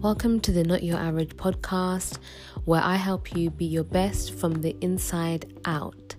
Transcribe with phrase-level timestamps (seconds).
[0.00, 2.18] Welcome to the Not Your Average podcast,
[2.66, 6.14] where I help you be your best from the inside out.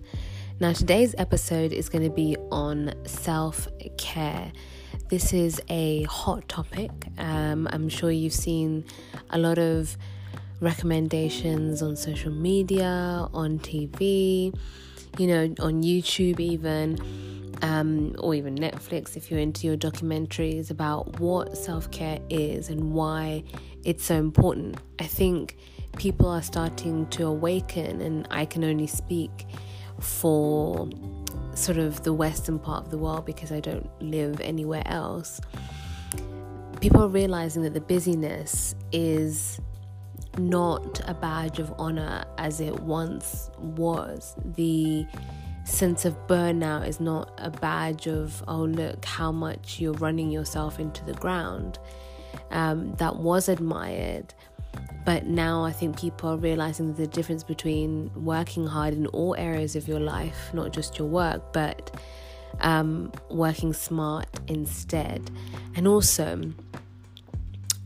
[0.60, 4.52] Now, today's episode is going to be on self care.
[5.08, 6.90] This is a hot topic.
[7.16, 8.84] Um, I'm sure you've seen
[9.30, 9.96] a lot of
[10.60, 14.54] recommendations on social media, on TV,
[15.18, 16.98] you know, on YouTube, even
[17.62, 22.92] um, or even Netflix if you're into your documentaries about what self care is and
[22.92, 23.44] why
[23.84, 24.78] it's so important.
[24.98, 25.56] I think
[25.96, 29.46] people are starting to awaken, and I can only speak
[30.00, 30.88] for
[31.54, 35.40] sort of the western part of the world because I don't live anywhere else.
[36.80, 39.60] People are realizing that the busyness is
[40.38, 44.34] not a badge of honor as it once was.
[44.44, 45.06] The
[45.64, 50.78] sense of burnout is not a badge of, oh, look how much you're running yourself
[50.78, 51.78] into the ground.
[52.50, 54.34] Um, that was admired.
[55.04, 59.74] But now I think people are realizing the difference between working hard in all areas
[59.74, 61.98] of your life, not just your work, but
[62.60, 65.30] um, working smart instead.
[65.74, 66.52] And also,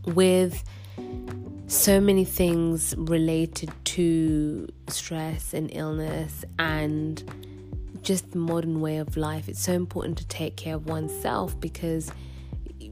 [0.07, 0.63] with
[1.67, 7.23] so many things related to stress and illness and
[8.03, 9.49] just the modern way of life.
[9.49, 12.13] It's so important to take care of oneself because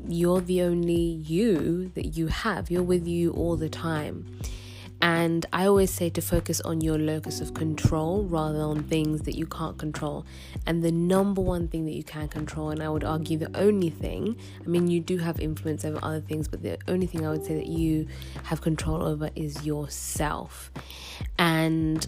[0.08, 2.70] you're the only you that you have.
[2.70, 4.38] You're with you all the time.
[5.02, 9.36] And I always say to focus on your locus of control rather on things that
[9.36, 10.24] you can't control.
[10.64, 13.90] And the number one thing that you can control, and I would argue the only
[13.90, 17.30] thing, I mean, you do have influence over other things, but the only thing I
[17.30, 18.06] would say that you
[18.44, 20.70] have control over is yourself.
[21.36, 22.06] And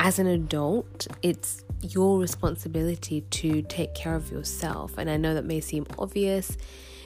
[0.00, 4.96] as an adult, it's your responsibility to take care of yourself.
[4.96, 6.56] And I know that may seem obvious,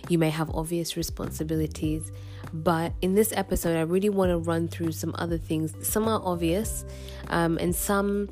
[0.08, 2.12] you may have obvious responsibilities,
[2.52, 5.74] but in this episode, I really want to run through some other things.
[5.86, 6.84] Some are obvious,
[7.28, 8.28] um, and some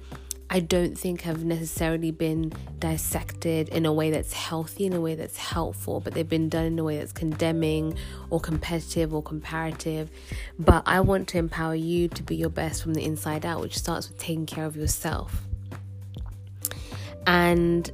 [0.50, 5.14] I don't think have necessarily been dissected in a way that's healthy, in a way
[5.14, 7.98] that's helpful, but they've been done in a way that's condemning
[8.30, 10.10] or competitive or comparative.
[10.58, 13.76] But I want to empower you to be your best from the inside out, which
[13.76, 15.42] starts with taking care of yourself.
[17.26, 17.90] And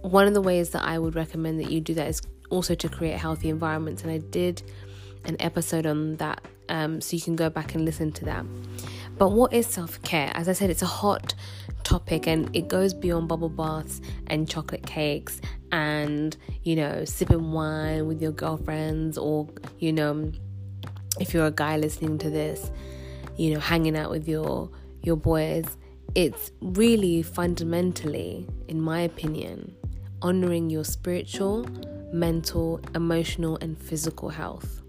[0.00, 2.88] one of the ways that I would recommend that you do that is also to
[2.88, 4.02] create healthy environments.
[4.02, 4.62] And I did
[5.24, 8.44] an episode on that, um, so you can go back and listen to that.
[9.18, 10.30] But what is self care?
[10.34, 11.34] As I said, it's a hot
[11.84, 15.40] topic and it goes beyond bubble baths and chocolate cakes
[15.72, 19.48] and, you know, sipping wine with your girlfriends or,
[19.78, 20.32] you know,
[21.20, 22.70] if you're a guy listening to this,
[23.36, 24.70] you know, hanging out with your
[25.02, 25.64] your boys.
[26.14, 29.74] It's really fundamentally, in my opinion,
[30.22, 31.66] honoring your spiritual,
[32.12, 34.82] mental, emotional, and physical health.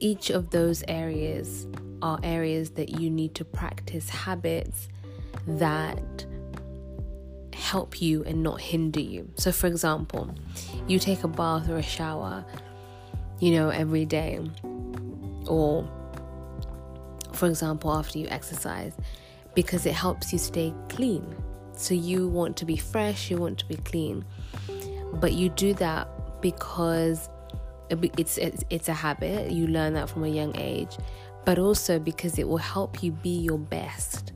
[0.00, 1.66] Each of those areas
[2.00, 4.88] are areas that you need to practice habits
[5.46, 6.24] that
[7.52, 9.30] help you and not hinder you.
[9.36, 10.34] So, for example,
[10.88, 12.44] you take a bath or a shower,
[13.38, 14.40] you know, every day,
[15.46, 15.88] or
[17.32, 18.94] for example, after you exercise,
[19.54, 21.36] because it helps you stay clean.
[21.76, 24.24] So, you want to be fresh, you want to be clean,
[25.14, 26.08] but you do that
[26.40, 27.28] because
[27.90, 29.50] it's it's, a habit.
[29.50, 30.96] You learn that from a young age,
[31.44, 34.32] but also because it will help you be your best,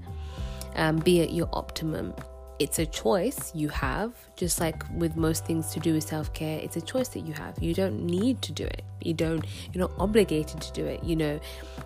[0.77, 2.15] um, be at your optimum.
[2.61, 6.61] It's a choice you have, just like with most things to do with self care.
[6.61, 7.61] It's a choice that you have.
[7.61, 8.85] You don't need to do it.
[9.03, 9.45] You don't.
[9.73, 11.03] You're not obligated to do it.
[11.03, 11.41] You know,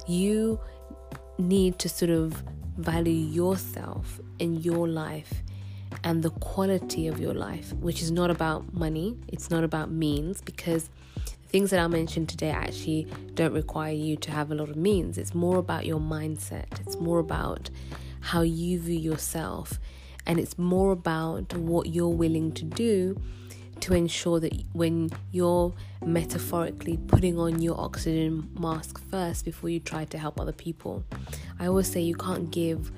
[0.06, 0.60] you
[1.38, 2.42] need to sort of
[2.76, 5.42] value yourself and your life
[6.04, 9.16] and the quality of your life, which is not about money.
[9.28, 10.90] It's not about means because
[11.48, 15.18] things that I mentioned today actually don't require you to have a lot of means.
[15.18, 17.70] It's more about your mindset, it's more about
[18.20, 19.78] how you view yourself,
[20.26, 23.20] and it's more about what you're willing to do
[23.80, 25.72] to ensure that when you're
[26.04, 31.04] metaphorically putting on your oxygen mask first before you try to help other people.
[31.58, 32.90] I always say you can't give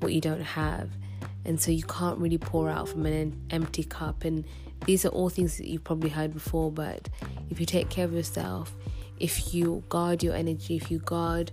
[0.00, 0.90] what you don't have.
[1.44, 4.24] And so you can't really pour out from an empty cup.
[4.24, 4.44] And
[4.86, 7.08] these are all things that you've probably heard before, but
[7.50, 8.74] if you take care of yourself,
[9.18, 11.50] if you guard your energy, if you guard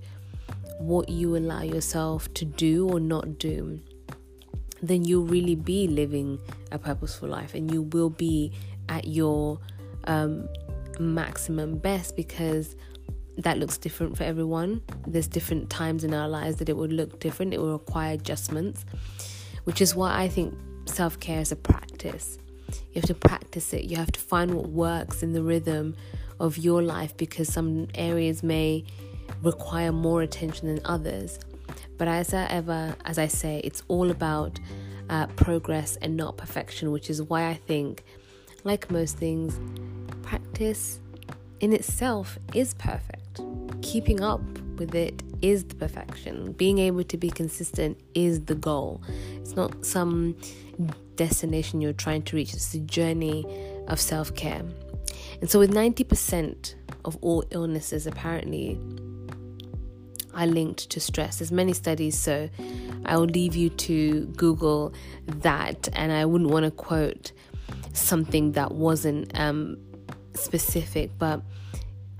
[0.79, 3.79] what you allow yourself to do or not do,
[4.81, 6.39] then you'll really be living
[6.71, 8.51] a purposeful life and you will be
[8.89, 9.59] at your
[10.05, 10.47] um,
[10.99, 12.75] maximum best because
[13.37, 14.81] that looks different for everyone.
[15.07, 18.85] There's different times in our lives that it would look different, it will require adjustments,
[19.63, 22.37] which is why I think self care is a practice.
[22.93, 23.85] You have to practice it.
[23.85, 25.95] You have to find what works in the rhythm
[26.39, 28.83] of your life because some areas may
[29.41, 31.39] require more attention than others.
[31.97, 34.59] But as I ever, as I say, it's all about
[35.09, 38.03] uh, progress and not perfection, which is why I think,
[38.63, 39.59] like most things,
[40.23, 40.99] practice
[41.59, 43.41] in itself is perfect.
[43.81, 44.41] Keeping up
[44.77, 46.51] with it is the perfection.
[46.53, 49.01] Being able to be consistent is the goal.
[49.35, 50.35] It's not some
[51.15, 53.45] destination you're trying to reach, it's the journey
[53.87, 54.63] of self care.
[55.41, 58.79] And so, with 90% of all illnesses apparently
[60.33, 61.39] are linked to stress.
[61.39, 62.49] There's many studies, so
[63.05, 64.93] I will leave you to Google
[65.27, 67.31] that, and I wouldn't want to quote
[67.93, 69.77] something that wasn't um,
[70.33, 71.41] specific, but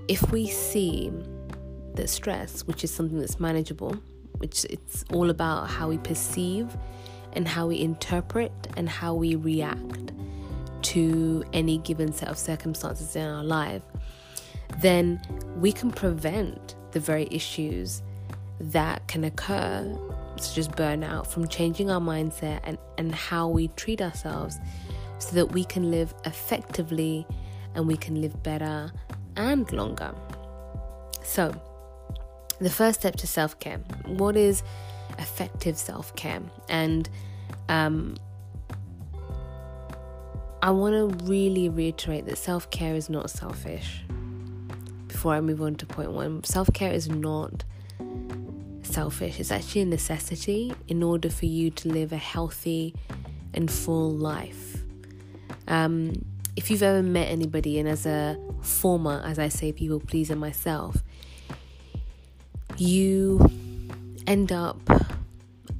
[0.08, 1.12] if we see
[1.94, 3.96] that stress, which is something that's manageable,
[4.38, 6.76] which it's all about how we perceive
[7.36, 10.12] and how we interpret and how we react
[10.82, 13.82] to any given set of circumstances in our life,
[14.80, 15.20] then
[15.60, 18.02] we can prevent the very issues
[18.58, 19.96] that can occur,
[20.36, 24.58] such as burnout, from changing our mindset and, and how we treat ourselves
[25.18, 27.26] so that we can live effectively
[27.74, 28.90] and we can live better
[29.36, 30.14] and longer.
[31.22, 31.54] So,
[32.58, 33.78] the first step to self care.
[34.06, 34.62] What is
[35.18, 36.40] effective self care?
[36.68, 37.08] And
[37.68, 38.16] um,
[40.62, 44.02] I want to really reiterate that self care is not selfish.
[45.08, 47.64] Before I move on to point one, self care is not
[48.82, 52.94] selfish, it's actually a necessity in order for you to live a healthy
[53.52, 54.82] and full life.
[55.68, 56.24] Um,
[56.54, 61.02] if you've ever met anybody, and as a former, as I say, people pleaser myself,
[62.78, 63.50] you
[64.26, 64.78] end up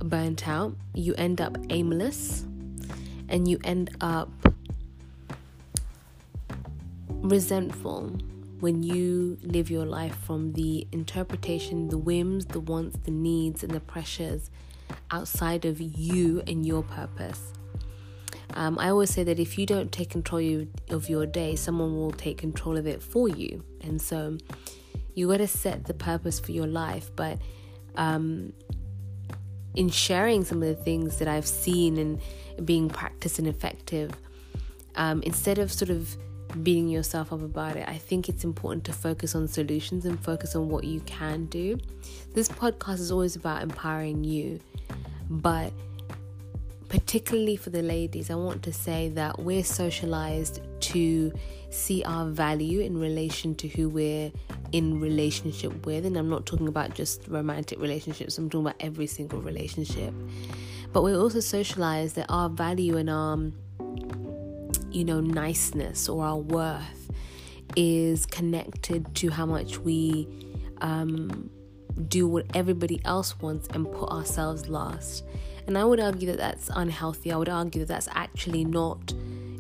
[0.07, 2.47] burnt out, you end up aimless,
[3.29, 4.31] and you end up
[7.09, 8.17] resentful
[8.61, 13.73] when you live your life from the interpretation, the whims, the wants, the needs, and
[13.73, 14.51] the pressures
[15.11, 17.53] outside of you and your purpose.
[18.55, 22.13] Um, I always say that if you don't take control of your day, someone will
[22.13, 23.63] take control of it for you.
[23.83, 24.39] And so
[25.15, 27.11] you got to set the purpose for your life.
[27.15, 27.39] But
[27.97, 28.55] um,
[29.77, 32.21] in sharing some of the things that I've seen and
[32.65, 34.11] being practiced and effective,
[34.97, 36.17] um, instead of sort of
[36.63, 37.87] beating yourself up about it.
[37.89, 41.79] I think it's important to focus on solutions and focus on what you can do.
[42.35, 44.61] This podcast is always about empowering you,
[45.29, 45.73] but
[46.89, 51.33] particularly for the ladies, I want to say that we're socialized to
[51.71, 54.31] see our value in relation to who we're
[54.77, 56.05] in relationship with.
[56.05, 60.13] And I'm not talking about just romantic relationships, I'm talking about every single relationship.
[60.93, 63.39] But we're also socialized that our value and our
[64.91, 67.11] you know, niceness or our worth
[67.77, 70.27] is connected to how much we
[70.81, 71.51] um,
[72.09, 75.25] do what everybody else wants and put ourselves last.
[75.67, 77.33] And I would argue that that's unhealthy.
[77.33, 79.13] I would argue that that's actually not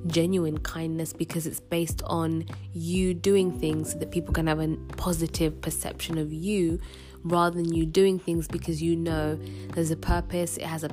[0.06, 4.76] genuine kindness because it's based on you doing things so that people can have a
[4.96, 6.78] positive perception of you
[7.22, 9.38] rather than you doing things because you know
[9.74, 10.90] there's a purpose, it has a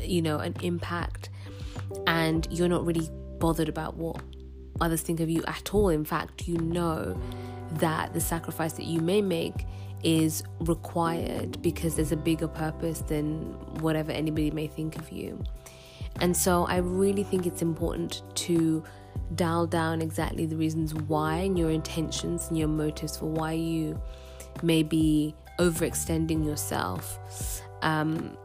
[0.00, 1.30] you know, an impact
[2.06, 3.08] and you're not really
[3.38, 4.20] bothered about what
[4.80, 5.88] others think of you at all.
[5.88, 7.18] In fact, you know
[7.74, 9.66] that the sacrifice that you may make
[10.02, 15.42] is required because there's a bigger purpose than whatever anybody may think of you.
[16.20, 18.84] And so I really think it's important to
[19.34, 24.00] dial down exactly the reasons why and your intentions and your motives for why you
[24.62, 27.18] may be overextending yourself.
[27.82, 28.36] Um,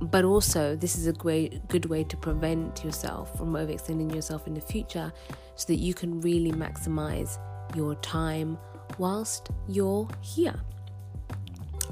[0.00, 4.54] but also this is a great good way to prevent yourself from overextending yourself in
[4.54, 5.12] the future
[5.54, 7.38] so that you can really maximize
[7.74, 8.58] your time
[8.98, 10.54] whilst you're here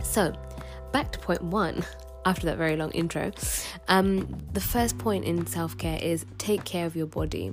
[0.03, 0.33] so
[0.93, 1.85] back to point one
[2.25, 3.31] after that very long intro
[3.88, 7.52] um, the first point in self-care is take care of your body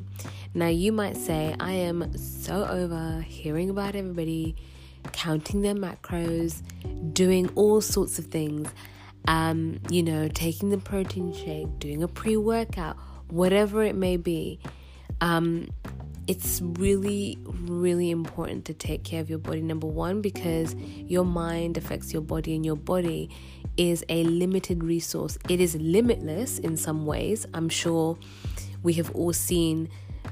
[0.53, 4.55] now you might say i am so over hearing about everybody
[5.11, 6.61] counting their macros
[7.13, 8.69] doing all sorts of things
[9.27, 12.97] um, you know, taking the protein shake, doing a pre workout,
[13.29, 14.59] whatever it may be.
[15.19, 15.69] Um,
[16.27, 19.61] it's really, really important to take care of your body.
[19.61, 23.29] Number one, because your mind affects your body, and your body
[23.77, 25.37] is a limited resource.
[25.49, 27.45] It is limitless in some ways.
[27.53, 28.17] I'm sure
[28.83, 29.89] we have all seen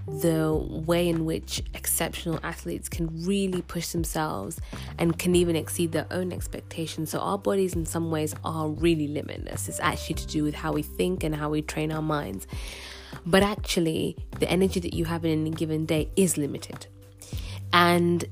[0.08, 0.56] the
[0.86, 4.60] way in which exceptional athletes can really push themselves
[4.98, 7.12] and can even exceed their own expectations.
[7.12, 9.70] So, our bodies, in some ways, are really limitless.
[9.70, 12.48] It's actually to do with how we think and how we train our minds.
[13.26, 16.88] But actually, the energy that you have in any given day is limited.
[17.74, 18.26] And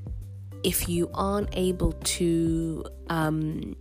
[0.62, 3.76] if you aren't able to um,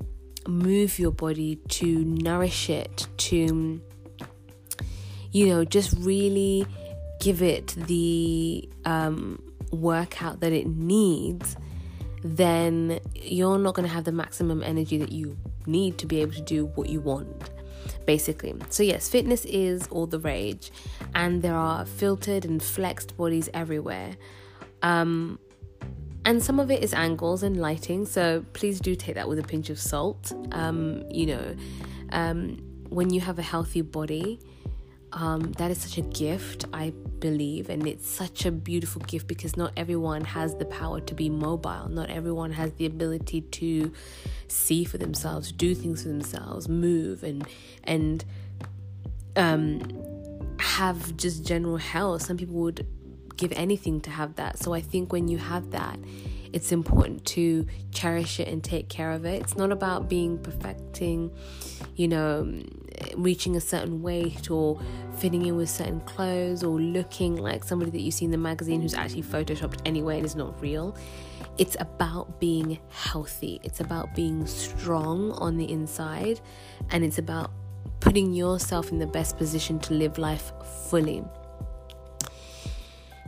[0.47, 3.81] move your body, to nourish it, to,
[5.31, 6.65] you know, just really
[7.19, 11.57] give it the um, workout that it needs,
[12.23, 16.33] then you're not going to have the maximum energy that you need to be able
[16.33, 17.49] to do what you want
[18.07, 18.55] basically.
[18.69, 20.71] So, yes, fitness is all the rage,
[21.13, 24.17] and there are filtered and flexed bodies everywhere.
[24.81, 25.37] Um,
[26.25, 29.43] and some of it is angles and lighting, so please do take that with a
[29.43, 30.33] pinch of salt.
[30.51, 31.55] Um, you know,
[32.11, 32.57] um,
[32.89, 34.39] when you have a healthy body,
[35.13, 39.55] um, that is such a gift, I believe, and it's such a beautiful gift because
[39.55, 41.87] not everyone has the power to be mobile.
[41.89, 43.91] Not everyone has the ability to
[44.47, 47.47] see for themselves, do things for themselves, move, and
[47.85, 48.25] and
[49.35, 49.81] um,
[50.59, 52.23] have just general health.
[52.23, 52.85] Some people would
[53.37, 54.59] give anything to have that.
[54.59, 55.97] So I think when you have that,
[56.53, 59.41] it's important to cherish it and take care of it.
[59.41, 61.31] It's not about being perfecting,
[61.95, 62.61] you know,
[63.15, 64.79] reaching a certain weight or
[65.17, 68.81] fitting in with certain clothes or looking like somebody that you see in the magazine
[68.81, 70.95] who's actually photoshopped anyway and is not real.
[71.57, 73.59] It's about being healthy.
[73.63, 76.39] It's about being strong on the inside
[76.91, 77.51] and it's about
[77.99, 80.51] putting yourself in the best position to live life
[80.89, 81.23] fully.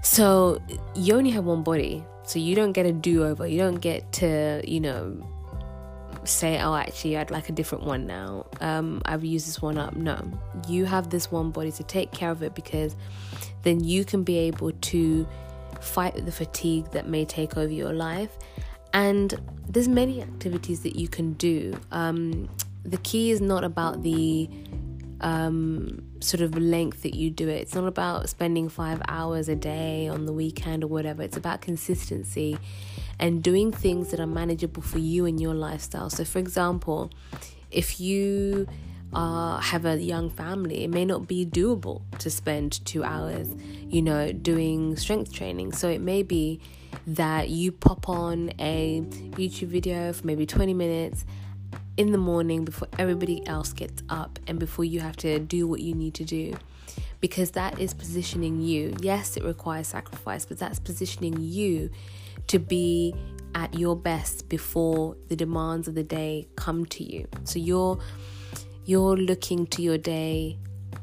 [0.02, 0.62] So,
[0.96, 2.06] you only have one body.
[2.24, 3.48] So you don't get a do over.
[3.48, 5.20] You don't get to, you know,
[6.30, 8.46] say, oh, actually, I'd like a different one now.
[8.62, 9.96] Um, I've used this one up.
[9.96, 10.20] No,
[10.68, 12.96] you have this one body to take care of it because
[13.64, 15.28] then you can be able to
[15.82, 18.38] fight the fatigue that may take over your life.
[18.94, 21.80] And there's many activities that you can do.
[21.92, 22.50] Um,
[22.84, 24.50] the key is not about the
[25.22, 27.62] um, sort of length that you do it.
[27.62, 31.24] It's not about spending five hours a day on the weekend or whatever.
[31.24, 32.58] It's about consistency
[33.20, 36.10] and doing things that are manageable for you and your lifestyle.
[36.10, 37.12] So, for example,
[37.70, 38.68] if you
[39.14, 43.50] uh, have a young family, it may not be doable to spend two hours,
[43.88, 45.74] you know, doing strength training.
[45.74, 46.62] So, it may be
[47.06, 51.26] that you pop on a YouTube video for maybe 20 minutes
[51.98, 55.82] in the morning before everybody else gets up and before you have to do what
[55.82, 56.56] you need to do.
[57.20, 58.96] Because that is positioning you.
[59.02, 61.90] Yes, it requires sacrifice, but that's positioning you
[62.48, 63.14] to be
[63.56, 67.28] at your best before the demands of the day come to you.
[67.44, 68.00] So you're
[68.86, 70.58] you're looking to your day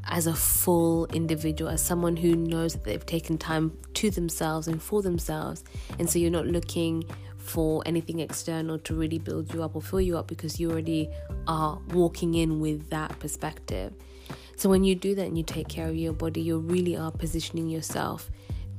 [0.09, 4.83] as a full individual, as someone who knows that they've taken time to themselves and
[4.83, 5.65] for themselves.
[5.99, 7.05] And so you're not looking
[7.47, 11.09] for anything external to really build you up or fill you up because you already
[11.47, 13.93] are walking in with that perspective.
[14.57, 17.13] So when you do that and you take care of your body, you really are
[17.13, 18.31] positioning yourself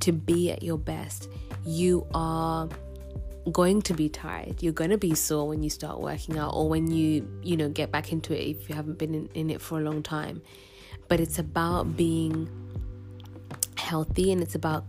[0.02, 1.30] to be at your best.
[1.66, 2.68] You are
[3.52, 4.62] going to be tired.
[4.62, 7.70] You're going to be sore when you start working out or when you, you know,
[7.70, 10.42] get back into it if you haven't been in, in it for a long time.
[11.08, 12.50] But it's about being
[13.78, 14.84] healthy and it's about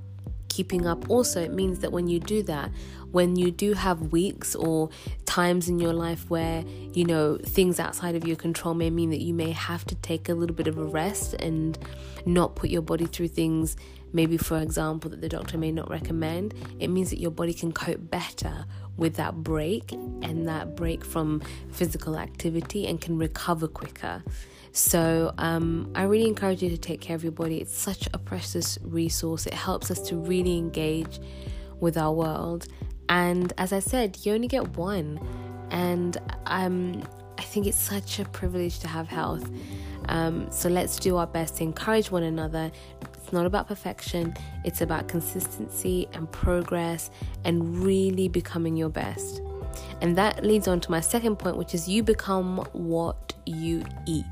[0.48, 1.08] keeping up.
[1.08, 2.70] Also, it means that when you do that,
[3.10, 4.90] when you do have weeks or
[5.24, 9.20] times in your life where, you know, things outside of your control may mean that
[9.20, 11.78] you may have to take a little bit of a rest and
[12.26, 13.76] not put your body through things,
[14.12, 17.72] maybe for example, that the doctor may not recommend, it means that your body can
[17.72, 24.22] cope better with that break and that break from physical activity and can recover quicker.
[24.72, 27.58] So, um, I really encourage you to take care of your body.
[27.58, 29.46] It's such a precious resource.
[29.46, 31.20] It helps us to really engage
[31.80, 32.66] with our world
[33.08, 35.20] and as I said, you only get one.
[35.70, 37.02] And um,
[37.38, 39.48] I think it's such a privilege to have health.
[40.08, 42.70] Um, so let's do our best to encourage one another.
[43.14, 44.34] It's not about perfection,
[44.64, 47.10] it's about consistency and progress
[47.44, 49.42] and really becoming your best.
[50.00, 54.24] And that leads on to my second point, which is you become what you eat.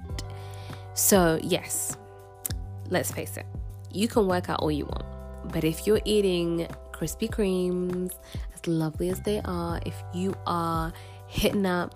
[0.95, 1.97] So, yes,
[2.89, 3.45] let's face it,
[3.93, 5.05] you can work out all you want,
[5.53, 6.67] but if you're eating
[6.97, 8.13] Krispy Kremes,
[8.55, 10.93] as lovely as they are, if you are
[11.27, 11.95] hitting up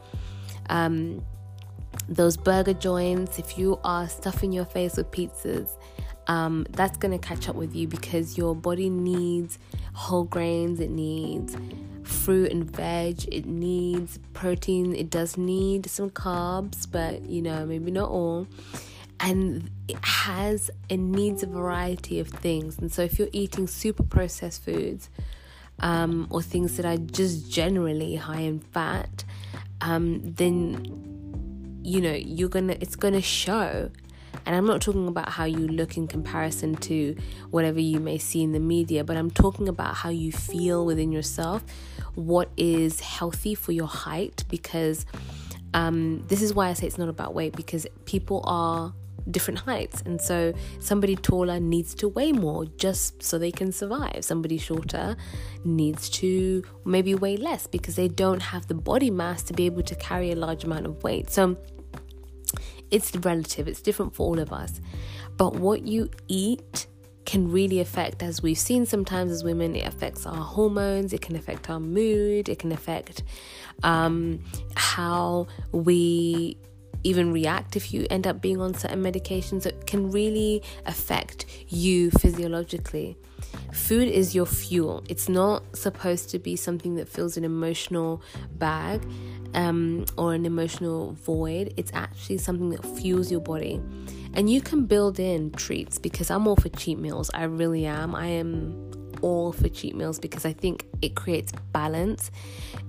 [0.68, 1.24] um,
[2.08, 5.70] those burger joints, if you are stuffing your face with pizzas,
[6.26, 9.58] um, that's going to catch up with you because your body needs
[9.94, 11.56] whole grains, it needs
[12.02, 17.90] fruit and veg, it needs protein, it does need some carbs, but you know, maybe
[17.90, 18.46] not all
[19.22, 22.78] and it has and needs a variety of things.
[22.78, 25.10] And so if you're eating super processed foods
[25.80, 29.24] um, or things that are just generally high in fat
[29.80, 33.90] um, then you know you're gonna it's gonna show.
[34.46, 37.14] And I'm not talking about how you look in comparison to
[37.50, 41.12] whatever you may see in the media, but I'm talking about how you feel within
[41.12, 41.62] yourself
[42.14, 45.04] what is healthy for your height because
[45.74, 48.94] um, this is why I say it's not about weight because people are
[49.30, 50.02] different heights.
[50.02, 54.24] And so somebody taller needs to weigh more just so they can survive.
[54.24, 55.16] Somebody shorter
[55.64, 59.82] needs to maybe weigh less because they don't have the body mass to be able
[59.82, 61.30] to carry a large amount of weight.
[61.30, 61.56] So
[62.90, 64.80] it's relative, it's different for all of us.
[65.36, 66.86] But what you eat
[67.24, 71.36] can really affect, as we've seen sometimes as women, it affects our hormones, it can
[71.36, 73.22] affect our mood, it can affect
[73.82, 74.42] um,
[74.74, 76.56] how we
[77.04, 79.62] even react if you end up being on certain medications.
[79.62, 83.16] that can really affect you physiologically.
[83.72, 85.02] Food is your fuel.
[85.08, 89.02] It's not supposed to be something that fills an emotional bag
[89.54, 91.72] um, or an emotional void.
[91.76, 93.80] It's actually something that fuels your body.
[94.34, 97.30] And you can build in treats because I'm all for cheat meals.
[97.34, 98.14] I really am.
[98.14, 98.90] I am
[99.22, 102.30] all for cheat meals because I think it creates balance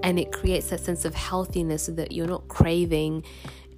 [0.03, 3.23] and it creates that sense of healthiness so that you're not craving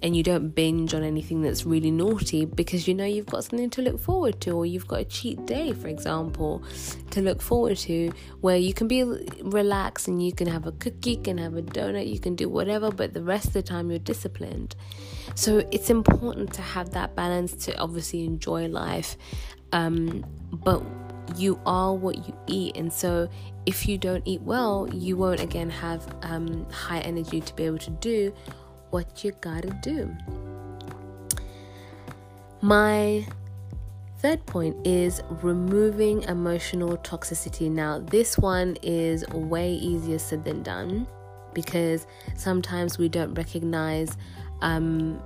[0.04, 3.70] and you don't binge on anything that's really naughty because you know you've got something
[3.70, 6.62] to look forward to, or you've got a cheat day, for example,
[7.10, 11.12] to look forward to where you can be relaxed and you can have a cookie,
[11.12, 13.88] you can have a donut, you can do whatever, but the rest of the time
[13.88, 14.76] you're disciplined.
[15.36, 19.16] So it's important to have that balance to obviously enjoy life,
[19.72, 20.82] um, but
[21.34, 23.26] you are what you eat, and so
[23.64, 27.78] if you don't eat well, you won't again have um, high energy to be able
[27.78, 28.34] to do
[28.94, 30.08] what you gotta do.
[32.60, 33.26] My
[34.20, 37.68] third point is removing emotional toxicity.
[37.68, 41.08] Now, this one is way easier said than done
[41.54, 44.16] because sometimes we don't recognize
[44.60, 45.20] um,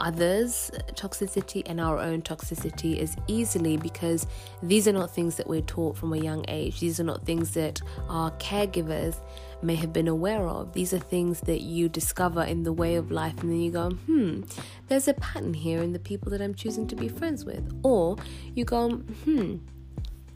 [0.00, 4.26] others' toxicity and our own toxicity as easily because
[4.62, 6.80] these are not things that we're taught from a young age.
[6.80, 9.20] These are not things that our caregivers
[9.64, 10.72] may have been aware of.
[10.72, 13.90] These are things that you discover in the way of life, and then you go,
[13.90, 14.42] hmm,
[14.88, 17.72] there's a pattern here in the people that I'm choosing to be friends with.
[17.82, 18.16] Or
[18.54, 19.56] you go, hmm,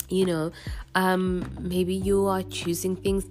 [0.09, 0.53] you know,
[0.95, 3.27] um, maybe you are choosing things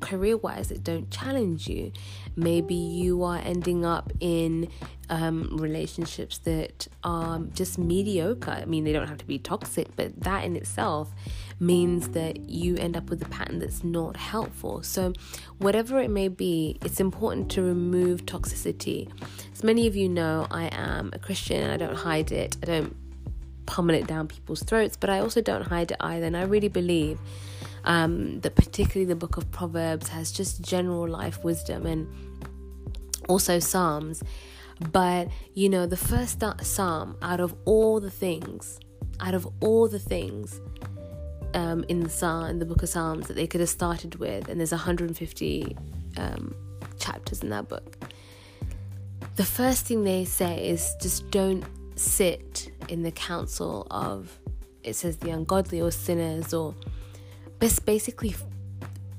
[0.00, 1.92] career wise that don't challenge you.
[2.36, 4.68] Maybe you are ending up in
[5.10, 8.50] um, relationships that are just mediocre.
[8.50, 11.12] I mean, they don't have to be toxic, but that in itself
[11.60, 14.82] means that you end up with a pattern that's not helpful.
[14.82, 15.12] So,
[15.58, 19.10] whatever it may be, it's important to remove toxicity.
[19.52, 22.56] As many of you know, I am a Christian and I don't hide it.
[22.62, 22.96] I don't
[23.66, 26.26] pummel it down people's throats, but I also don't hide it either.
[26.26, 27.18] And I really believe
[27.84, 32.08] um, that particularly the book of Proverbs has just general life wisdom and
[33.28, 34.22] also Psalms.
[34.92, 38.78] But you know, the first psalm out of all the things,
[39.20, 40.60] out of all the things
[41.54, 44.48] um, in the psalm, in the book of Psalms that they could have started with,
[44.48, 45.76] and there's 150
[46.16, 46.54] um,
[46.98, 47.96] chapters in that book.
[49.36, 51.64] The first thing they say is just don't
[51.96, 54.38] sit in the counsel of,
[54.82, 56.74] it says the ungodly or sinners or
[57.58, 58.34] but basically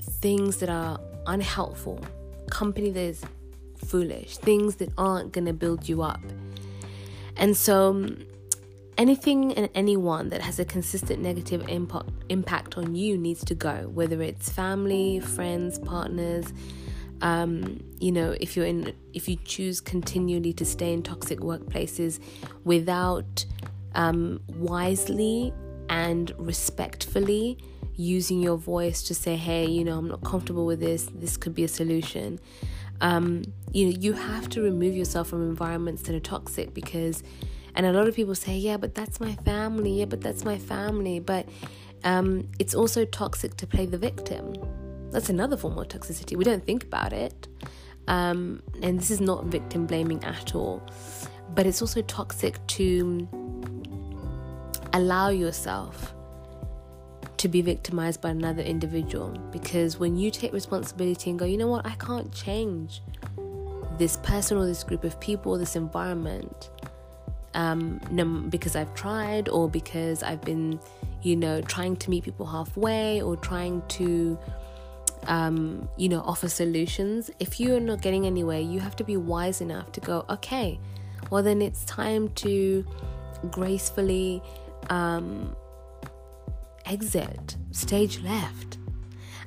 [0.02, 2.04] things that are unhelpful,
[2.50, 3.24] company that is
[3.86, 6.22] foolish, things that aren't going to build you up.
[7.38, 8.10] And so,
[8.98, 13.90] anything and anyone that has a consistent negative impact, impact on you needs to go,
[13.94, 16.46] whether it's family, friends, partners.
[17.22, 22.20] Um, you know, if you're in, if you choose continually to stay in toxic workplaces
[22.64, 23.46] without
[23.96, 25.54] um, wisely
[25.90, 27.58] and respectfully
[28.00, 31.54] using your voice to say, hey, you know, I'm not comfortable with this, this could
[31.54, 32.40] be a solution.
[33.02, 37.24] Um, you know, you have to remove yourself from environments that are toxic because,
[37.76, 40.58] and a lot of people say, yeah, but that's my family, yeah, but that's my
[40.58, 41.20] family.
[41.20, 41.50] But
[42.06, 44.54] um, it's also toxic to play the victim.
[45.12, 46.38] That's another form of toxicity.
[46.38, 47.50] We don't think about it.
[48.08, 50.82] Um, and this is not victim blaming at all.
[51.54, 53.28] But it's also toxic to
[54.94, 56.14] allow yourself
[57.40, 61.68] to be victimized by another individual because when you take responsibility and go, you know
[61.68, 63.02] what, I can't change
[63.98, 66.70] this person or this group of people, this environment,
[67.54, 68.02] um,
[68.50, 70.82] because I've tried or because I've been,
[71.22, 74.38] you know, trying to meet people halfway or trying to,
[75.28, 77.32] um, you know, offer solutions.
[77.40, 80.78] If you're not getting anywhere, you have to be wise enough to go, okay,
[81.30, 82.86] well, then it's time to
[83.50, 84.44] gracefully
[84.90, 85.56] um,
[86.90, 88.78] exit, stage left.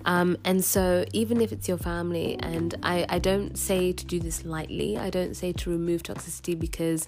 [0.05, 4.18] Um, and so, even if it's your family, and I, I don't say to do
[4.18, 7.07] this lightly, I don't say to remove toxicity because,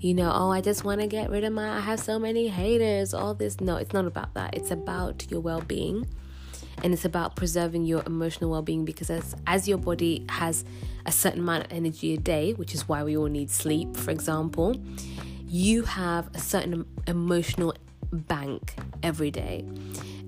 [0.00, 2.48] you know, oh, I just want to get rid of my, I have so many
[2.48, 3.60] haters, all this.
[3.60, 4.54] No, it's not about that.
[4.54, 6.06] It's about your well being.
[6.82, 10.64] and it's about preserving your emotional well-being because as as your body has
[11.06, 14.10] a certain amount of energy a day which is why we all need sleep for
[14.10, 14.74] example
[15.46, 17.72] you have a certain emotional
[18.18, 19.64] bank every day.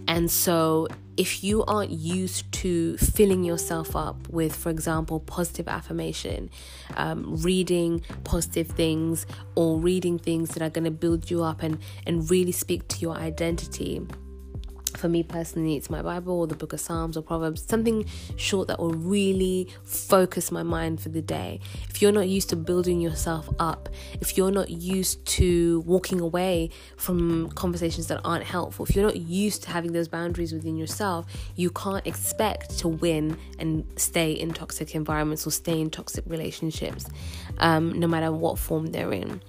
[0.09, 6.51] And so if you aren't used to filling yourself up with, for example, positive affirmation,
[6.97, 11.79] um, reading positive things, or reading things that are going to build you up and,
[12.07, 14.01] and really speak to your identity,
[14.97, 18.69] for me personally, it's my Bible or the book of Psalms or Proverbs, something short
[18.69, 21.61] that will really focus my mind for the day.
[21.89, 23.89] If you're not used to building yourself up,
[24.21, 29.17] if you're not used to walking away from conversations that aren't helpful, if you're not
[29.17, 34.53] used to having those boundaries within yourself, you can't expect to win and stay in
[34.53, 37.07] toxic environments or stay in toxic relationships,
[37.59, 39.41] um, no matter what form they're in.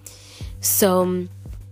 [0.60, 1.28] So,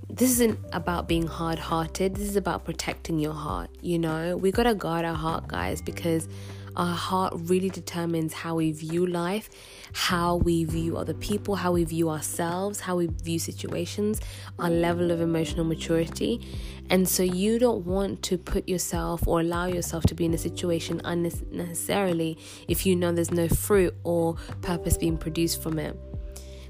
[0.09, 2.15] this isn't about being hard hearted.
[2.15, 3.69] This is about protecting your heart.
[3.81, 6.27] You know, we got to guard our heart, guys, because
[6.75, 9.49] our heart really determines how we view life,
[9.93, 14.19] how we view other people, how we view ourselves, how we view situations,
[14.59, 16.45] our level of emotional maturity.
[16.89, 20.37] And so you don't want to put yourself or allow yourself to be in a
[20.37, 22.37] situation unnecessarily
[22.67, 25.97] if you know there's no fruit or purpose being produced from it.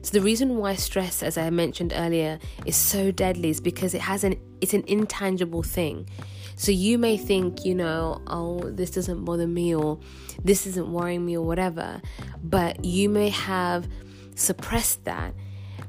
[0.05, 4.01] So the reason why stress, as I mentioned earlier, is so deadly is because it
[4.01, 6.07] has an it's an intangible thing.
[6.55, 9.99] So you may think, you know, oh, this doesn't bother me or
[10.43, 12.03] this isn't worrying me or whatever,
[12.43, 13.87] but you may have
[14.35, 15.33] suppressed that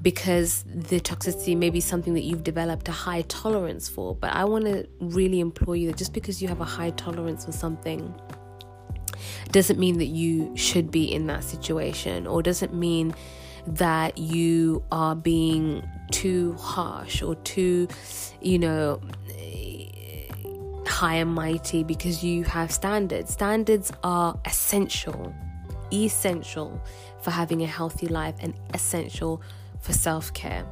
[0.00, 4.14] because the toxicity may be something that you've developed a high tolerance for.
[4.14, 7.44] But I want to really implore you that just because you have a high tolerance
[7.44, 8.14] for something
[9.52, 13.14] doesn't mean that you should be in that situation or doesn't mean
[13.66, 17.88] that you are being too harsh or too,
[18.40, 19.00] you know,
[20.86, 23.32] high and mighty because you have standards.
[23.32, 25.34] Standards are essential,
[25.92, 26.80] essential
[27.20, 29.42] for having a healthy life and essential
[29.80, 30.64] for self care.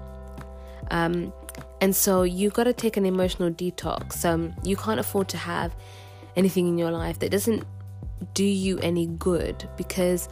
[0.90, 1.32] Um,
[1.80, 4.24] and so you've got to take an emotional detox.
[4.24, 5.74] Um, you can't afford to have
[6.36, 7.64] anything in your life that doesn't
[8.32, 10.28] do you any good because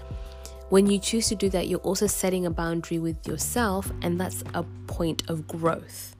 [0.72, 4.42] when you choose to do that, you're also setting a boundary with yourself, and that's
[4.54, 6.16] a point of growth.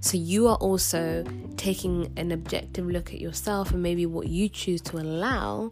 [0.00, 1.26] So you are also
[1.58, 5.68] taking an objective look at yourself and maybe what you choose to allow,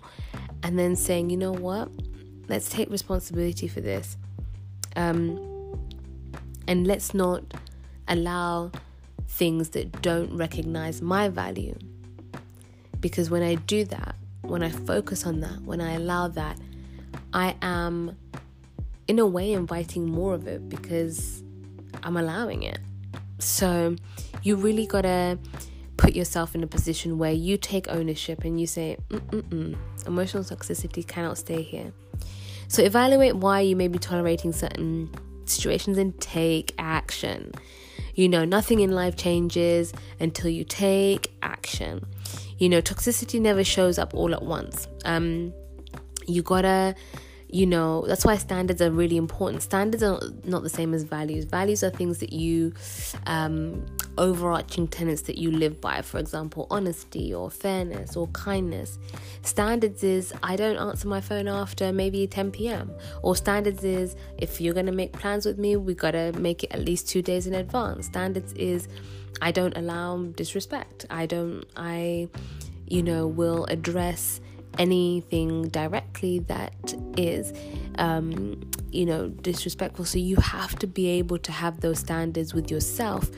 [0.63, 1.89] and then saying, you know what,
[2.47, 4.19] let's take responsibility for this.
[4.97, 5.41] Um,
[6.69, 7.43] and let's not
[8.07, 8.71] allow
[9.29, 11.79] things that don't recognize my value.
[13.01, 16.59] Because when I do that, when I focus on that, when I allow that,
[17.33, 18.16] I am,
[19.09, 21.43] in a way, inviting more of it because
[22.03, 22.79] I'm allowing it.
[23.38, 23.97] So
[24.43, 25.38] you really gotta
[25.97, 31.07] put yourself in a position where you take ownership and you say, Mm-mm-mm, emotional toxicity
[31.07, 31.93] cannot stay here.
[32.69, 35.11] So evaluate why you may be tolerating certain
[35.45, 37.53] situations and take action.
[38.14, 42.05] You know, nothing in life changes until you take action.
[42.59, 44.87] You know, toxicity never shows up all at once.
[45.05, 45.53] Um,
[46.27, 46.95] you gotta
[47.53, 49.63] you know that's why standards are really important.
[49.63, 51.45] Standards are not the same as values.
[51.45, 52.73] Values are things that you
[53.27, 53.85] um,
[54.19, 56.03] overarching tenets that you live by.
[56.03, 58.99] For example honesty or fairness or kindness.
[59.43, 64.61] Standards is i don't answer my phone after maybe 10 p.m or standards is if
[64.61, 67.23] you're going to make plans with me we got to make it at least two
[67.23, 68.07] days in advance.
[68.07, 68.89] Standards is
[69.43, 71.07] i don't allow disrespect.
[71.11, 72.29] I don't i
[72.87, 74.41] you know will address
[74.79, 77.53] anything directly that is
[77.99, 80.05] um, you know disrespectful.
[80.05, 83.31] So you have to be able to have those standards with yourself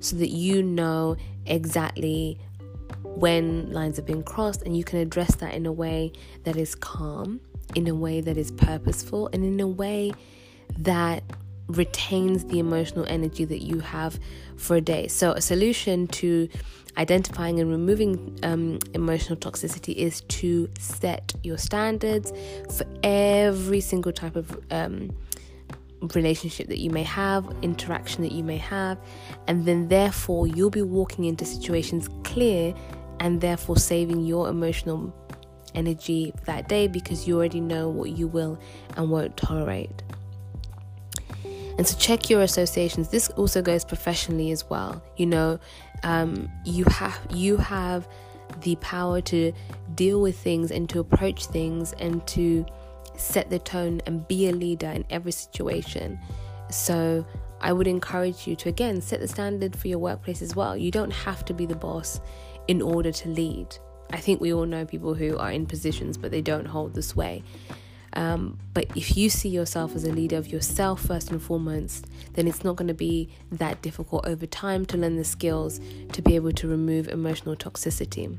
[0.00, 2.38] so that you know exactly
[3.02, 6.12] when lines have been crossed and you can address that in a way
[6.44, 7.40] that is calm
[7.74, 10.12] in a way that is purposeful and in a way
[10.78, 11.22] that
[11.68, 14.18] retains the emotional energy that you have
[14.56, 15.08] for a day.
[15.08, 16.48] So, a solution to
[16.98, 22.32] identifying and removing um, emotional toxicity is to set your standards
[22.74, 25.14] for every single type of um,
[26.14, 28.98] relationship that you may have, interaction that you may have,
[29.46, 32.74] and then therefore you'll be walking into situations clear
[33.20, 35.14] and therefore saving your emotional
[35.74, 38.58] energy that day because you already know what you will
[38.96, 40.02] and won't tolerate.
[41.78, 43.08] And so check your associations.
[43.08, 45.02] This also goes professionally as well.
[45.16, 45.58] You know,
[46.02, 48.08] um, you have you have
[48.62, 49.52] the power to
[49.94, 52.64] deal with things and to approach things and to
[53.16, 56.18] set the tone and be a leader in every situation.
[56.70, 57.26] So
[57.60, 60.76] I would encourage you to again set the standard for your workplace as well.
[60.76, 62.20] You don't have to be the boss
[62.68, 63.76] in order to lead.
[64.12, 67.02] I think we all know people who are in positions but they don't hold the
[67.02, 67.42] sway.
[68.16, 72.48] Um, but if you see yourself as a leader of yourself first and foremost, then
[72.48, 75.80] it's not going to be that difficult over time to learn the skills
[76.12, 78.34] to be able to remove emotional toxicity.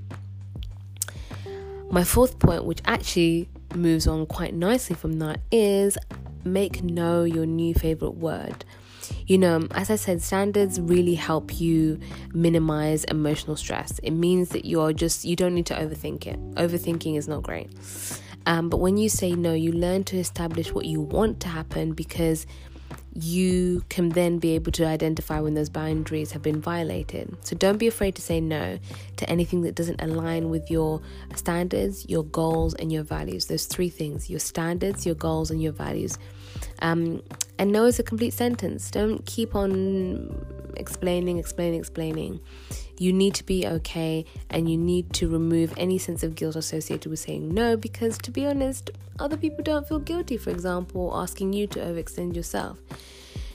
[1.92, 5.96] My fourth point, which actually moves on quite nicely from that, is
[6.44, 8.66] make no your new favorite word.
[9.28, 12.00] You know, as I said, standards really help you
[12.34, 14.00] minimize emotional stress.
[14.00, 16.40] It means that you're just, you don't need to overthink it.
[16.56, 17.70] Overthinking is not great.
[18.48, 21.92] Um, but when you say no, you learn to establish what you want to happen
[21.92, 22.48] because
[23.14, 27.36] you can then be able to identify when those boundaries have been violated.
[27.42, 28.80] So don't be afraid to say no
[29.18, 31.02] to anything that doesn't align with your
[31.36, 33.48] standards, your goals, and your values.
[33.48, 36.18] Those three things your standards, your goals, and your values.
[36.80, 37.22] Um,
[37.60, 38.90] and no is a complete sentence.
[38.92, 42.40] Don't keep on explaining, explaining, explaining.
[42.98, 47.10] You need to be okay and you need to remove any sense of guilt associated
[47.10, 51.54] with saying no because, to be honest, other people don't feel guilty, for example, asking
[51.54, 52.80] you to overextend yourself.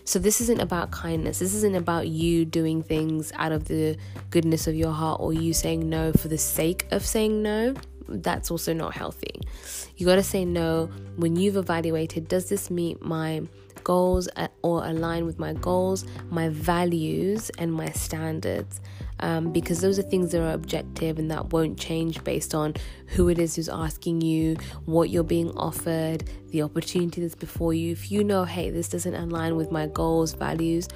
[0.05, 1.39] So, this isn't about kindness.
[1.39, 3.97] This isn't about you doing things out of the
[4.31, 7.75] goodness of your heart or you saying no for the sake of saying no.
[8.09, 9.41] That's also not healthy.
[9.97, 13.43] You got to say no when you've evaluated does this meet my
[13.85, 18.81] goals uh, or align with my goals, my values, and my standards.
[19.23, 22.75] Um, because those are things that are objective and that won't change based on
[23.07, 27.93] who it is who's asking you, what you're being offered, the opportunity that's before you.
[27.93, 30.89] If you know, hey, this doesn't align with my goals, values,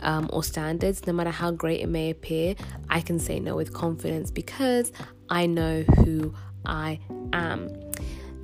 [0.00, 2.54] um, or standards, no matter how great it may appear,
[2.88, 4.92] I can say no with confidence because
[5.28, 7.00] I know who I
[7.32, 7.68] am.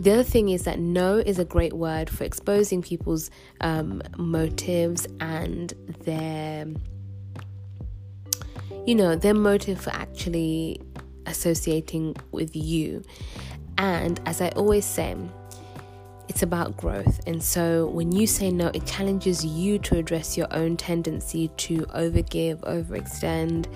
[0.01, 3.31] The other thing is that no is a great word for exposing people's
[3.61, 6.67] um, motives and their,
[8.87, 10.81] you know, their motive for actually
[11.27, 13.03] associating with you.
[13.79, 15.17] And as I always say,
[16.29, 17.21] it's about growth.
[17.27, 21.79] And so when you say no, it challenges you to address your own tendency to
[21.87, 23.67] overgive, overextend,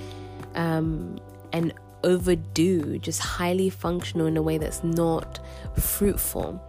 [0.55, 1.19] um,
[1.53, 5.41] and overdo, just highly functional in a way that's not
[5.77, 6.63] fruitful.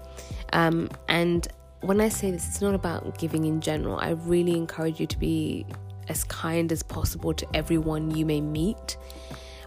[0.53, 1.47] Um, and
[1.81, 3.97] when I say this, it's not about giving in general.
[3.97, 5.65] I really encourage you to be
[6.09, 8.97] as kind as possible to everyone you may meet.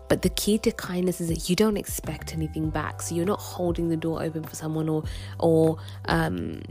[0.09, 3.01] But the key to kindness is that you don't expect anything back.
[3.01, 5.05] So you're not holding the door open for someone or
[5.39, 6.63] or um,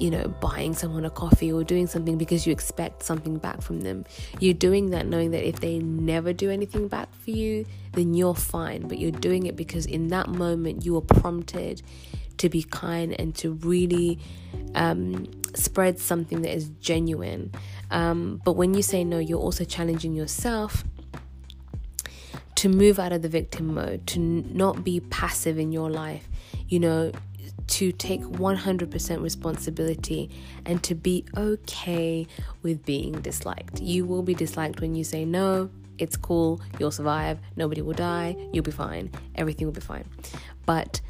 [0.00, 3.82] you know, buying someone a coffee or doing something because you expect something back from
[3.82, 4.06] them.
[4.38, 8.34] You're doing that knowing that if they never do anything back for you, then you're
[8.34, 8.88] fine.
[8.88, 11.82] But you're doing it because in that moment you are prompted
[12.38, 14.18] to be kind and to really
[14.74, 17.52] um, spread something that is genuine.
[17.90, 20.84] Um, but when you say no, you're also challenging yourself
[22.56, 26.28] to move out of the victim mode, to not be passive in your life.
[26.68, 27.12] You know,
[27.70, 30.28] to take 100% responsibility
[30.66, 32.26] and to be okay
[32.62, 33.80] with being disliked.
[33.80, 38.36] You will be disliked when you say no, it's cool, you'll survive, nobody will die,
[38.52, 40.04] you'll be fine, everything will be fine.
[40.66, 41.00] But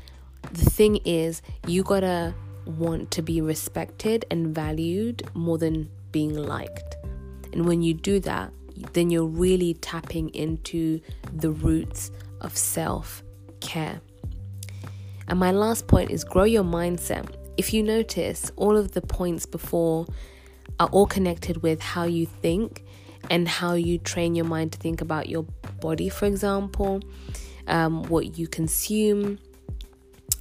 [0.52, 2.34] the thing is, you gotta
[2.66, 6.96] want to be respected and valued more than being liked.
[7.52, 8.52] And when you do that,
[8.92, 11.00] then you're really tapping into
[11.32, 13.22] the roots of self
[13.60, 14.00] care.
[15.28, 17.34] And my last point is grow your mindset.
[17.56, 20.06] If you notice, all of the points before
[20.78, 22.84] are all connected with how you think
[23.28, 25.44] and how you train your mind to think about your
[25.80, 27.00] body, for example,
[27.66, 29.38] um, what you consume,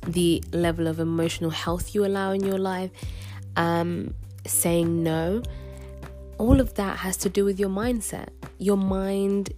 [0.07, 2.89] the level of emotional health you allow in your life,
[3.57, 4.13] um,
[4.45, 5.43] saying no.
[6.37, 8.29] All of that has to do with your mindset.
[8.57, 9.53] Your mind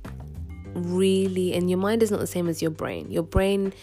[0.73, 3.11] really, and your mind is not the same as your brain.
[3.11, 3.73] Your brain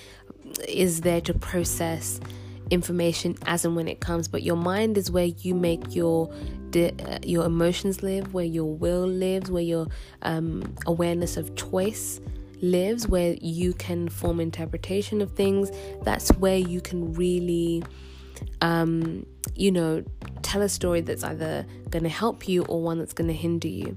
[0.66, 2.20] is there to process
[2.70, 6.30] information as and when it comes but your mind is where you make your
[6.76, 9.86] uh, your emotions live where your will lives where your
[10.22, 12.20] um, awareness of choice
[12.60, 15.70] lives where you can form interpretation of things
[16.02, 17.82] that's where you can really
[18.60, 20.02] um, you know
[20.42, 23.68] tell a story that's either going to help you or one that's going to hinder
[23.68, 23.96] you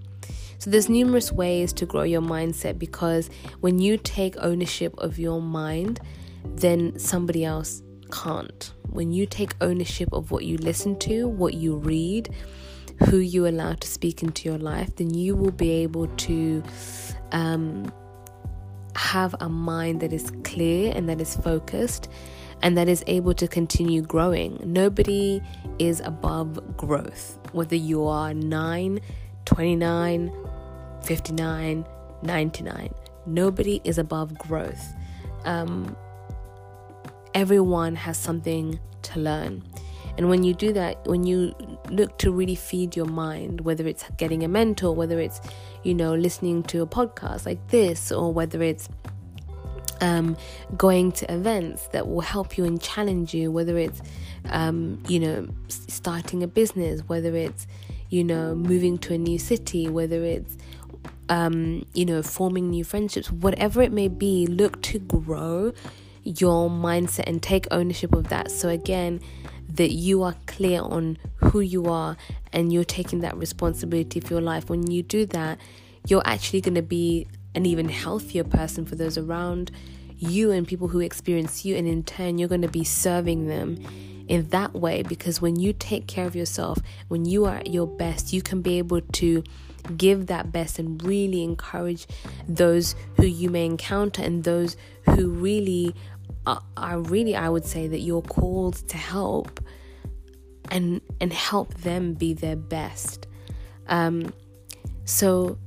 [0.57, 3.29] so there's numerous ways to grow your mindset because
[3.61, 5.99] when you take ownership of your mind
[6.43, 8.73] then somebody else can't.
[8.89, 12.33] When you take ownership of what you listen to, what you read,
[13.05, 16.63] who you allow to speak into your life, then you will be able to
[17.31, 17.91] um,
[18.95, 22.09] have a mind that is clear and that is focused
[22.63, 24.59] and that is able to continue growing.
[24.63, 25.41] Nobody
[25.79, 28.99] is above growth, whether you are 9,
[29.45, 30.31] 29,
[31.03, 31.85] 59,
[32.23, 32.93] 99.
[33.25, 34.93] Nobody is above growth
[35.45, 35.95] um,
[37.33, 39.63] everyone has something to learn.
[40.17, 41.55] And when you do that, when you
[41.89, 45.39] look to really feed your mind, whether it's getting a mentor, whether it's,
[45.83, 48.89] you know, listening to a podcast like this, or whether it's
[50.01, 50.35] um,
[50.75, 54.01] going to events that will help you and challenge you, whether it's,
[54.49, 57.67] um, you know, starting a business, whether it's,
[58.09, 60.57] you know, moving to a new city, whether it's,
[61.29, 65.71] um, you know, forming new friendships, whatever it may be, look to grow
[66.23, 68.51] your mindset and take ownership of that.
[68.51, 69.21] So, again,
[69.69, 72.17] that you are clear on who you are
[72.51, 74.69] and you're taking that responsibility for your life.
[74.69, 75.59] When you do that,
[76.07, 79.71] you're actually going to be an even healthier person for those around
[80.17, 83.77] you and people who experience you, and in turn, you're going to be serving them
[84.27, 87.87] in that way because when you take care of yourself, when you are at your
[87.87, 89.43] best, you can be able to
[89.97, 92.05] give that best and really encourage
[92.47, 94.77] those who you may encounter and those
[95.15, 95.95] who really
[96.45, 99.59] are, are really I would say that you're called to help
[100.69, 103.27] and and help them be their best.
[103.87, 104.33] Um,
[105.03, 105.57] so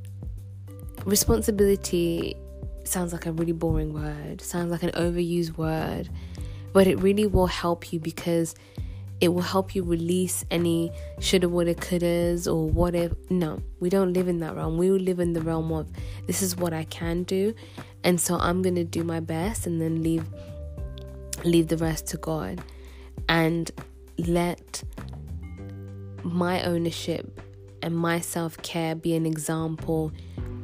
[1.05, 2.37] responsibility
[2.85, 6.09] sounds like a really boring word, sounds like an overused word,
[6.73, 8.55] but it really will help you because
[9.21, 13.13] it will help you release any shoulda, woulda, couldas, or what if.
[13.31, 14.77] No, we don't live in that realm.
[14.77, 15.91] We live in the realm of
[16.27, 17.55] this is what I can do,
[18.03, 20.27] and so I'm gonna do my best, and then leave
[21.45, 22.61] leave the rest to God,
[23.29, 23.71] and
[24.19, 24.83] let
[26.23, 27.41] my ownership
[27.83, 30.13] and my self care be an example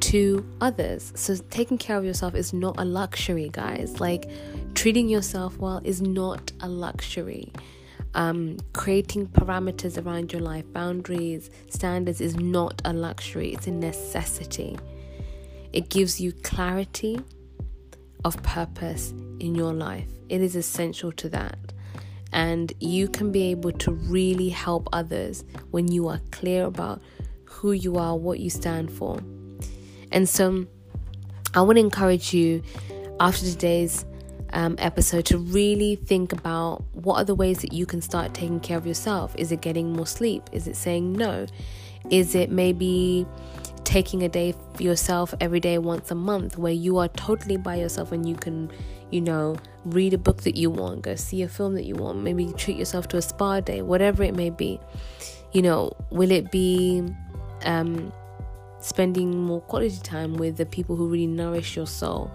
[0.01, 1.13] to others.
[1.15, 3.99] So, taking care of yourself is not a luxury, guys.
[3.99, 4.29] Like,
[4.73, 7.51] treating yourself well is not a luxury.
[8.13, 14.77] Um, creating parameters around your life, boundaries, standards is not a luxury, it's a necessity.
[15.71, 17.21] It gives you clarity
[18.25, 21.57] of purpose in your life, it is essential to that.
[22.33, 27.01] And you can be able to really help others when you are clear about
[27.45, 29.19] who you are, what you stand for.
[30.11, 30.65] And so
[31.53, 32.63] I want to encourage you
[33.19, 34.05] after today's
[34.53, 38.59] um, episode to really think about what are the ways that you can start taking
[38.59, 39.33] care of yourself.
[39.37, 40.43] Is it getting more sleep?
[40.51, 41.45] Is it saying no?
[42.09, 43.25] Is it maybe
[43.83, 47.75] taking a day for yourself every day once a month where you are totally by
[47.75, 48.71] yourself and you can,
[49.09, 52.19] you know, read a book that you want, go see a film that you want,
[52.19, 54.79] maybe treat yourself to a spa day, whatever it may be.
[55.51, 57.03] You know, will it be
[57.65, 58.11] um,
[58.81, 62.31] spending more quality time with the people who really nourish your soul?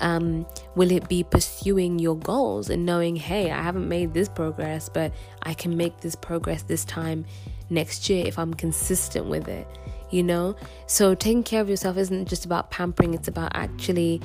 [0.00, 4.88] Um, will it be pursuing your goals and knowing, hey, I haven't made this progress,
[4.88, 7.24] but I can make this progress this time
[7.70, 9.66] next year if I'm consistent with it?
[10.10, 14.22] You know, so taking care of yourself isn't just about pampering, it's about actually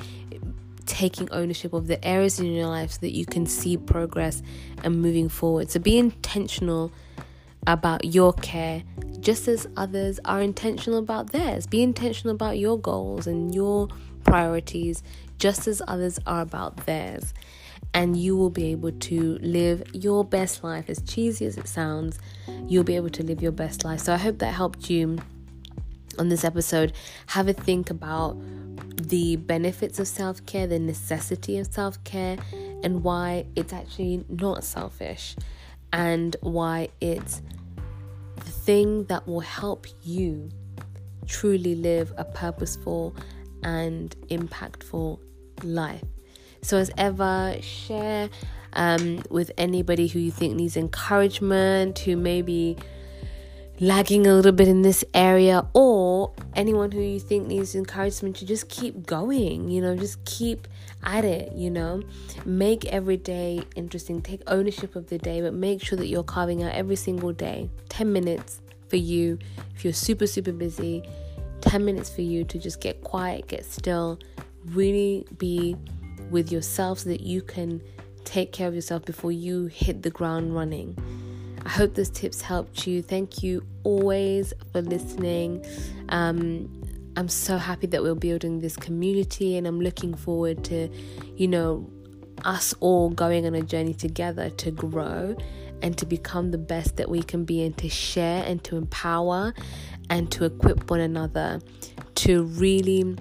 [0.86, 4.42] taking ownership of the areas in your life so that you can see progress
[4.82, 5.70] and moving forward.
[5.70, 6.92] So be intentional
[7.66, 8.82] about your care
[9.24, 11.66] just as others are intentional about theirs.
[11.66, 13.88] Be intentional about your goals and your
[14.22, 15.02] priorities
[15.38, 17.32] just as others are about theirs.
[17.94, 20.90] And you will be able to live your best life.
[20.90, 22.18] As cheesy as it sounds,
[22.66, 24.00] you'll be able to live your best life.
[24.00, 25.18] So I hope that helped you
[26.18, 26.92] on this episode.
[27.28, 28.36] Have a think about
[28.96, 32.36] the benefits of self care, the necessity of self care,
[32.82, 35.36] and why it's actually not selfish,
[35.92, 37.42] and why it's
[38.44, 40.50] the thing that will help you
[41.26, 43.16] truly live a purposeful
[43.62, 45.18] and impactful
[45.62, 46.04] life.
[46.62, 48.30] So, as ever, share
[48.72, 52.76] um, with anybody who you think needs encouragement, who maybe
[53.80, 58.46] lagging a little bit in this area or anyone who you think needs encouragement to
[58.46, 60.68] just keep going you know just keep
[61.04, 62.02] at it you know?
[62.44, 64.22] Make every day interesting.
[64.22, 67.70] Take ownership of the day but make sure that you're carving out every single day.
[67.88, 69.38] 10 minutes for you
[69.74, 71.02] if you're super super busy
[71.62, 74.18] 10 minutes for you to just get quiet get still.
[74.66, 75.76] Really be
[76.30, 77.82] with yourself so that you can
[78.24, 80.96] take care of yourself before you hit the ground running.
[81.64, 83.02] I hope those tips helped you.
[83.02, 85.64] Thank you always for listening.
[86.10, 86.83] Um,
[87.16, 90.88] I'm so happy that we're building this community, and I'm looking forward to,
[91.36, 91.88] you know,
[92.44, 95.36] us all going on a journey together to grow
[95.80, 99.54] and to become the best that we can be, and to share and to empower
[100.10, 101.60] and to equip one another
[102.14, 103.16] to really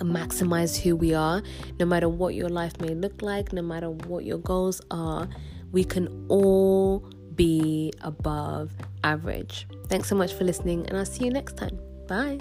[0.00, 1.42] maximize who we are,
[1.80, 5.28] no matter what your life may look like, no matter what your goals are.
[5.72, 7.00] We can all
[7.34, 8.72] be above
[9.04, 9.66] average.
[9.88, 11.78] Thanks so much for listening, and I'll see you next time.
[12.08, 12.38] Bye.